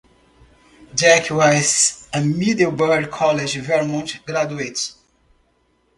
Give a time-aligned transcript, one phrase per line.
[0.95, 4.93] Jackie was a Middlebury College, Vermont graduate.